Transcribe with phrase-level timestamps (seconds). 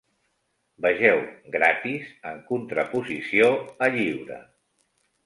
[0.85, 1.19] Vegeu
[1.55, 3.51] "gratis" en contraposició
[3.87, 4.39] a "lliure".